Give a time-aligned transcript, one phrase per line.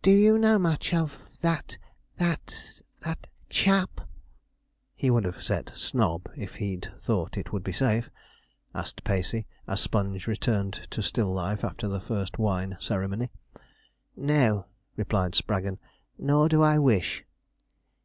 [0.00, 1.76] 'Do you know much of that
[2.18, 4.02] that that chap?'
[4.94, 8.08] (he would have said snob if he'd thought it would be safe)
[8.76, 13.28] asked Pacey, as Sponge returned to still life after the first wine ceremony.
[14.14, 15.80] 'No,' replied Spraggon,
[16.16, 17.24] 'nor do I wish.'